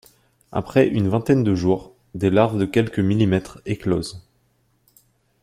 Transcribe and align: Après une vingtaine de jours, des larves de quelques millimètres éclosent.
Après 0.51 0.87
une 0.87 1.09
vingtaine 1.09 1.43
de 1.43 1.53
jours, 1.53 1.93
des 2.15 2.31
larves 2.31 2.57
de 2.57 2.65
quelques 2.65 2.97
millimètres 2.97 3.61
éclosent. 3.67 4.25